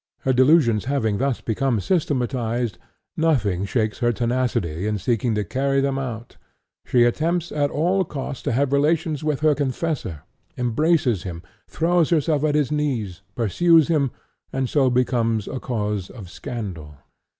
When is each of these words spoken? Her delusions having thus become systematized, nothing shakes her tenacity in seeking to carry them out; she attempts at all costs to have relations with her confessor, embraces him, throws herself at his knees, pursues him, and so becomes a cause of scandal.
Her 0.21 0.33
delusions 0.33 0.85
having 0.85 1.19
thus 1.19 1.41
become 1.41 1.79
systematized, 1.79 2.79
nothing 3.15 3.65
shakes 3.65 3.99
her 3.99 4.11
tenacity 4.11 4.87
in 4.87 4.97
seeking 4.97 5.35
to 5.35 5.43
carry 5.43 5.79
them 5.79 5.99
out; 5.99 6.37
she 6.83 7.03
attempts 7.03 7.51
at 7.51 7.69
all 7.69 8.03
costs 8.03 8.41
to 8.45 8.51
have 8.51 8.73
relations 8.73 9.23
with 9.23 9.41
her 9.41 9.53
confessor, 9.53 10.23
embraces 10.57 11.21
him, 11.21 11.43
throws 11.69 12.09
herself 12.09 12.43
at 12.45 12.55
his 12.55 12.71
knees, 12.71 13.21
pursues 13.35 13.89
him, 13.89 14.09
and 14.51 14.67
so 14.69 14.89
becomes 14.89 15.47
a 15.47 15.59
cause 15.59 16.09
of 16.09 16.31
scandal. 16.31 16.95